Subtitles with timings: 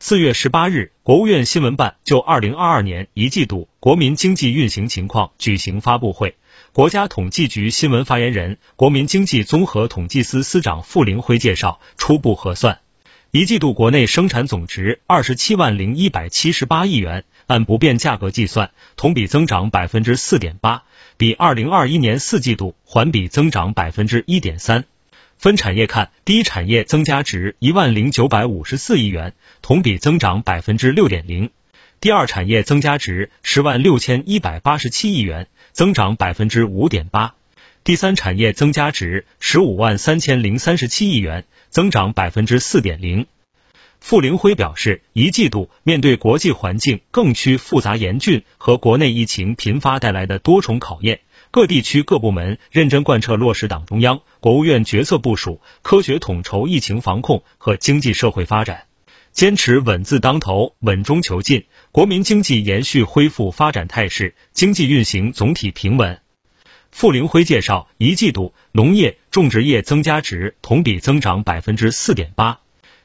[0.00, 6.36] 四月十八日，国务院新闻办就二零二二年一季度国民经济运行情况举行发布会。
[6.72, 12.80] 国家统计局新闻发言人、国民经济综合统计司司长傅凌辉介绍，初步核算，
[13.30, 20.82] 一季度国内生产总值二十七万零一百七十八亿元，按不变价格计算，同比增长百分之四点八，
[21.16, 24.84] 比二零二一年四季度环比增长百分之一点三。
[25.44, 31.50] 分产业看，第一产业增加值一万零九百五十四亿元，同比增长百分之六点零；
[32.00, 37.34] 第二产业增加值十万六千一百八十七亿元，增长百分之五点八；
[37.84, 43.26] 第三产业增加值十五万三千零三十七亿元，增长百分之四点零。
[44.00, 51.20] 傅凌辉表示，一季度面对国际环境更趋复杂严峻和国内疫情频发带来的多重考验。
[51.54, 58.86] 各地区各部门认真贯彻落实党中央、国务院决策部署，科学统筹疫情防控和经济社会发展，
[59.30, 66.18] 坚持稳字当头、稳中求进，国民经济延续恢复发展态势，经济运行总体平稳。
[66.90, 72.58] 傅凌辉介绍，一季度农业种植业增加值同比增长百分之四点八，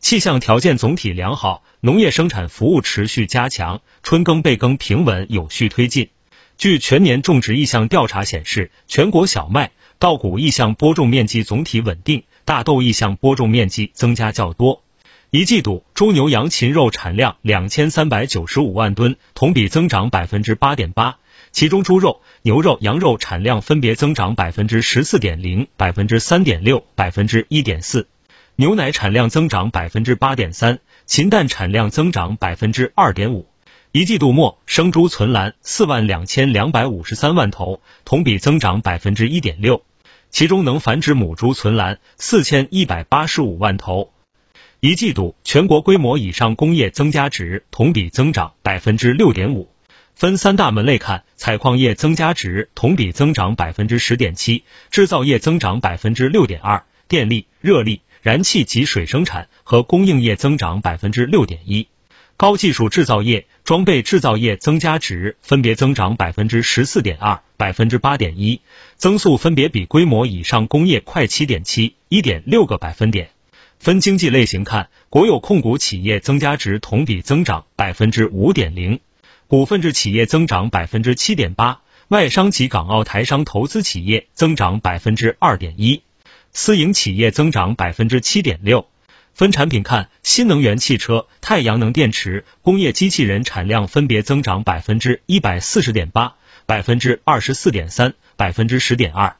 [0.00, 6.10] 气象条件总体良好，农业生产服务持续加强，春耕备耕平稳有序推进。
[6.56, 14.82] 据全年种植意向调查显示，全国小麦、稻谷意向播种面积总体稳定，大豆意向播种面积增加较多。
[15.30, 21.18] 一季度猪牛羊禽肉产量两千三百九十五万吨，同比增长百分之八点八，
[21.50, 28.06] 其中猪肉、牛肉、羊肉产量分别增长百分之十四点零、百分之三点六、百分之一点四，
[28.54, 33.48] 牛奶产量增长百分之八点三，禽蛋产量增长百分之二点五。
[33.96, 39.84] 一季度末，生猪存栏四万两千两百五十三万头，同比增长百分之一点六。
[40.30, 44.12] 其中，能繁殖母猪存栏四千一百八十五万头。
[44.80, 49.70] 一季度全国规模以上工业增加值同比增长百分之六点五。
[50.16, 61.86] 分三大门类看，采矿业增加值同比增长百分之十点七，制造业增长百分之六点二，电力、热力、燃气及水生产和供应业增长百分之六点一。
[62.36, 68.60] 高技术制造业、装备制造业增加值分别增长百分之十四点二、百分之八点一，
[68.96, 73.30] 增速分别比规模以上工业快七点七、一点六个百分点。
[73.78, 78.98] 分经济类型看，国有控股企业增加值同比增长百分之五点零，
[79.46, 86.02] 股份制企业增长百分之七点八，外商及港澳台商投资企业增长百分之二点一，
[86.52, 88.86] 私营企业增长百分之七点六。
[89.34, 96.36] 分产品看，新能源汽车、太阳能电池、工业机器人产量分别增长百分之一百四十点八、
[96.66, 99.34] 百分之二十四点三、百分之十点二。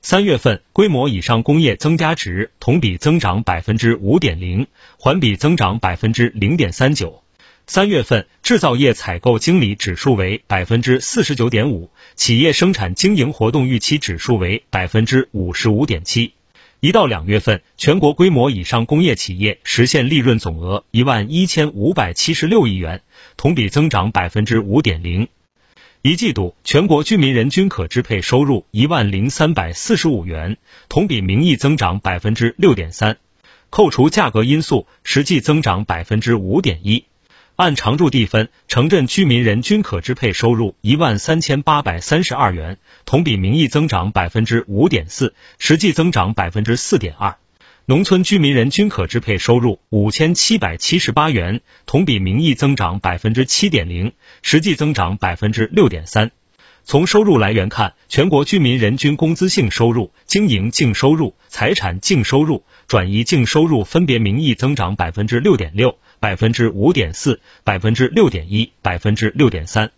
[0.00, 4.66] 三月份规模以上工业增加值同比增长百分之五点零，
[4.98, 7.22] 环比增长百分之零点三九。
[7.66, 16.32] 三月份制造业采购经理指数为百分之四十九点五，企业生产经营活动预期指数为百分之五十五点七。
[16.80, 23.02] 一到两月份，全国规模以上工业企业实现利润总额一万一千五百七十六亿元，
[23.36, 25.26] 同比增长百分之五点零。
[26.02, 30.56] 一季度全国居民人均可支配收入一万零三百四十五元，
[30.88, 33.16] 同比名义增长百分之六点三，
[33.70, 37.06] 扣除价格因素，实际增长百分之五点一。
[37.58, 47.34] 按常住地分，城镇居民人均可支配收入一万三千八百三十二元，同比名义增长百分之五点四，实际增长百分之四点二。
[47.84, 56.30] 农村居民人均可支配收入五千七百七十八元，同比名义增长百分之七点零，实际增长百分之六点三。
[56.84, 69.90] 从收入来源看，全国居民人均工资性收入、经营净收入、财产净收入、转移净收入分别名义增长百分之六点六、百分之五点四、百分之六点一、百分之六点三。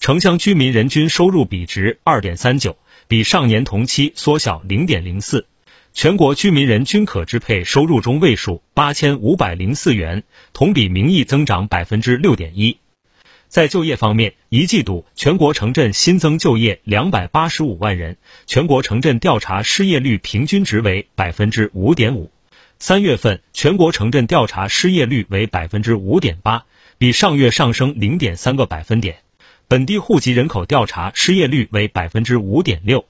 [0.00, 2.76] 城乡居民人均收入比值二点三九，
[3.08, 5.46] 比上年同期缩小零点零四。
[5.94, 10.24] 全国居民人均可支配收入中位数八千五百零四元，
[10.54, 12.78] 同比名义增长百分之六点一。
[13.48, 22.30] 在就业方面，一季度全国城镇新增就业两百八十五万人，全国城镇调查失业率平均值为百分之五点五。
[22.82, 26.64] 三月份全国城镇调查失业率为百分之五点八，
[26.98, 29.18] 比上月上升零点三个百分点。
[29.68, 33.04] 本地户籍人口调查失业率为百分之五点六，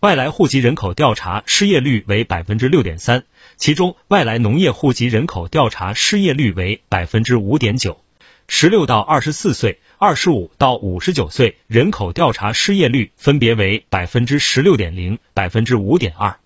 [0.00, 3.24] 外来户籍人口调查失业率为百分之六点三，
[3.58, 8.00] 其中外来农业户籍人口调查失业率为百分之五点九。
[8.48, 16.38] 十六到二十四岁、二十五到五十九岁人口调查失业率分别为百分之十六点零、百分之五点二。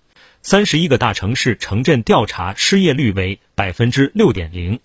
[0.45, 4.81] 三十一个大城市城镇调查失业率为百分之六点零。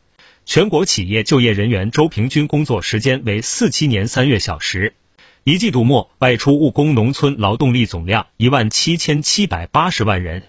[0.46, 4.94] 全国企业就业人员周平均工作时间为四七年三月小时。
[5.42, 10.44] 一季度末外出务工农村劳动力总量一万七千七百八十万人。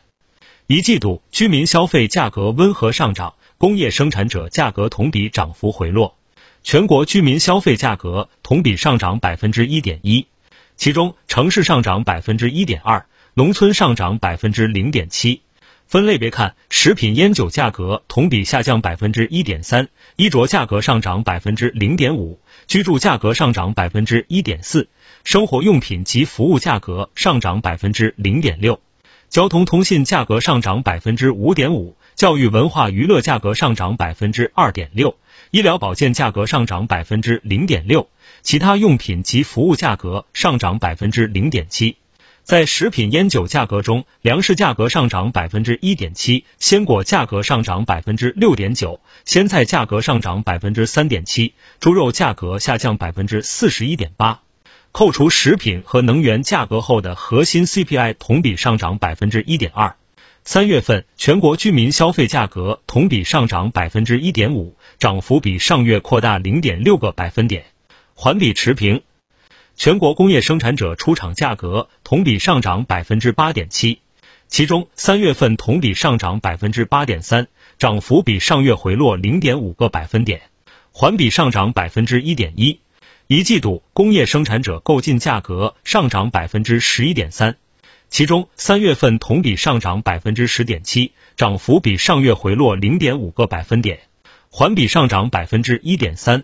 [0.68, 6.16] 一季度居民消费价格温和上涨，工业生产者价格同比涨幅回落。
[6.62, 10.28] 全国居民消费价格同比上涨百分之一点一，
[10.78, 13.08] 其中城市上涨百分之一点二，
[13.40, 15.44] 农村上涨百分之零点七。
[15.88, 19.88] 分类别看，食品烟酒价格同比下降百分之一点三，
[20.18, 24.90] 衣着价格上涨百分之零点五，居住价格上涨百分之一点四，
[25.24, 28.82] 生活用品及服务价格上涨百分之零点六，
[29.30, 35.16] 交通通信价格上涨百分之五点五，教育文化娱乐价格上涨百分之二点六，
[35.52, 38.10] 医疗保健价格上涨百分之零点六，
[38.42, 41.96] 其他用品及服务价格上涨百分之零点七。
[42.50, 54.42] 在食品烟酒价格中，粮食价格上涨百分之一点七，鲜果价格上涨百分之六点九，鲜菜价格上涨百分之三点七，猪肉价格下降百分之四十一点八。
[54.92, 59.96] 扣除食品和能源价格后的核心 CPI 同比上涨百分之一点二。
[60.44, 67.66] 三月份全国居民消费价格同比上涨百分之一点五，涨幅比上月扩大零点六个百分点，
[68.16, 69.04] 环比持平。
[69.80, 74.02] 全国工业生产者出厂价格同比上涨百分之八点七，
[74.50, 77.48] 其中三月份同比上涨百分之八点三，
[77.78, 80.42] 涨幅比上月回落零点五个百分点，
[80.92, 82.82] 环比上涨百分之一点一。
[83.28, 87.56] 一季度工业生产者购进价格上涨百分之十一点三，
[88.10, 94.02] 其中三月份同比上涨百分之十点七，涨幅比上月回落零点五个百分点，
[94.52, 96.44] 环比上涨百分之一点三。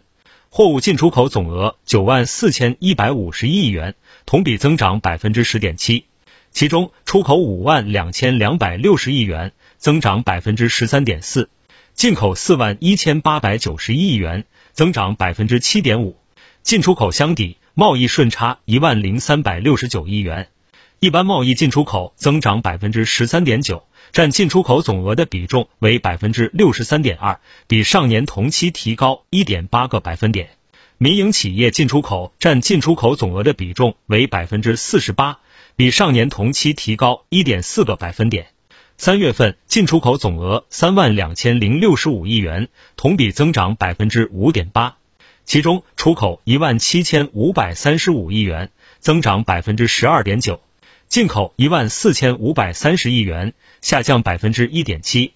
[0.57, 3.93] 货物进出口总额九万四千一百五十一亿元，
[4.25, 6.05] 同比增长百分之十点七，
[6.49, 11.49] 其中出口五万两千两百六十亿元，增长百分之十三点四，
[11.93, 16.15] 进口四万一千八百九十一亿元，增长百分之七点五，
[16.63, 20.47] 进出口相抵，贸易顺差一万零三百六十九亿元，
[20.99, 23.83] 一般贸易进出口增长百分之十三点九。
[24.11, 30.51] 占进出口总额的比重为百分之六十三点二，比上年同期提高一点八个百分点。
[30.97, 35.39] 民营企业进出口占进出口总额的比重为百分之四十八，
[35.75, 38.47] 比上年同期提高一点四个百分点。
[38.95, 44.95] 三月份进出口总额三万两千零六十五亿元，同比增长百分之五点八，
[45.43, 50.61] 其中出口一万七千五百三十五亿元，增长百分之十二点九。
[51.07, 55.33] 进口一万四千五百三十亿元，下降百分之一点七。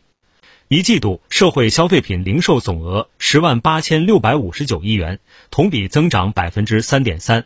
[0.68, 5.20] 一季度社会消费品零售总额十万八千六百五十九亿元，
[5.52, 7.46] 同比增长百分之三点三。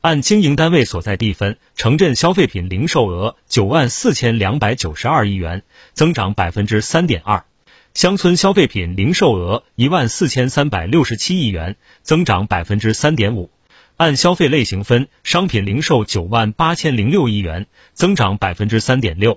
[0.00, 7.44] 按经营单位所在地分，城镇消费品零售额九万四千两百九十二亿元，增长百分之三点二；
[7.94, 13.50] 乡村消费品零售额一万四千三百六十七亿元，增长百分之三点五。
[14.02, 19.34] 按消费类型分，商品零售九万八千零六亿元，增长百分之三点六；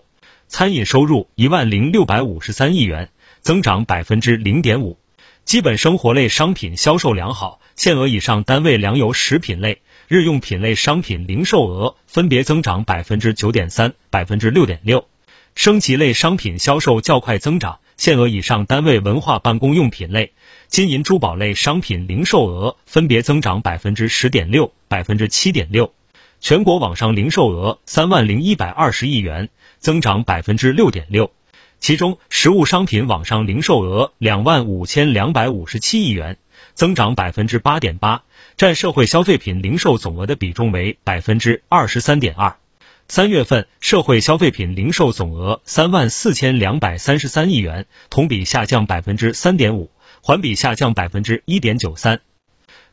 [0.47, 4.97] 餐饮收入一万零六百五十三亿元，增长百分之零点五；
[5.43, 15.01] 基本生活类商品销售良好，限额以上单位粮油食品类、日用品类商品零售额分别增长百分之九点三、百分之六点六；
[15.53, 20.33] 升级类商品销售较快增长，限额以上单位文化办公用品类。
[20.67, 25.93] 金银珠宝类商品零售额分别增长百分之十点六、百分之七点六，
[26.41, 31.31] 全国网上零售额三万零一百二十亿元，增长百分之六点六，
[31.79, 36.37] 其中实物商品网上零售额两万五千两百五十七亿元，
[36.73, 38.23] 增长百分之八点八，
[38.57, 42.57] 占社会消费品零售总额的比重为百分之二十三点二。
[43.07, 49.91] 三月份社会消费品零售总额三万四千两百三十三亿元，同比下降百分之三点五。
[50.21, 52.21] 环比下降百分之一点九三。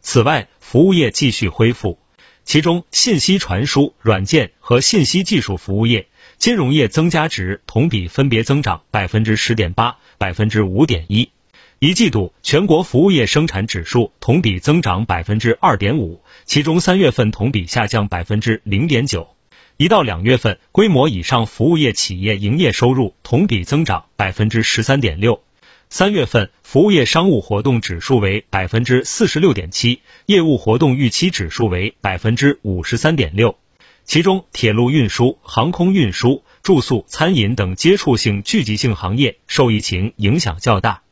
[0.03, 1.99] 此外，服务业继续恢复，
[2.45, 11.31] 其中信息传输、软件和信息技术服务业、金融业增加值同比分别增长百分之十点八、百分之五点一。
[11.79, 19.35] 一季度全国服务业生产指数同比增长百分之二点五，其中三月份同比下降百分之零点九。
[19.77, 25.43] 一到两月份，规模以上服务业企业营业收入同比增长百分之十三点六。
[25.89, 33.59] 三月份服务业商务活动指数为百分之四十六点七，业务活动预期指数为百分之五十三点六。
[34.05, 41.03] 其中，铁路运输、航空运输、住宿、餐饮等接触性聚集性行业受疫情影响较大。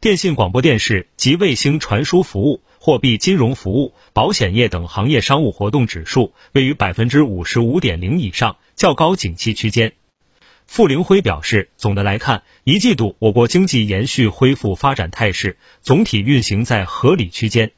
[0.00, 9.92] 电信广播电视及卫星传输服务、货币金融服务、保险业等行业商务活动指数位于百分之五十五点零以上，较高景气区间。
[10.66, 17.72] 傅凌辉表示，总的来看，一季度我国经济延续恢复发展态势，总体运行在合理区间。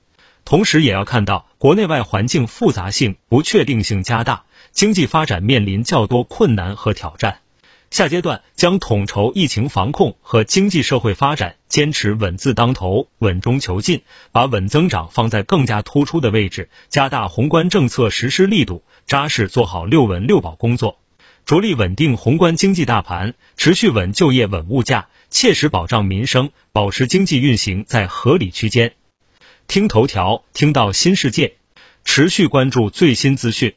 [0.44, 7.40] 同时，也要看到国内外环境复杂性、不确定性加大，经济发展面临较多困难和挑战。
[7.92, 14.00] 下阶段将统筹疫情防控和经济社会发展，坚持稳字当头、稳中求进，
[14.32, 21.00] 把稳增长放在更加突出的位置，加大宏观政策实施力度，扎实做好六稳六保工作。
[21.44, 28.94] 着力稳定宏观经济大盘，持续稳就业、稳物价，切实保障民生，保持经济运行在合理区间。
[29.68, 31.56] 听头条，听到新世界，
[32.06, 33.74] 持续关注最新资讯。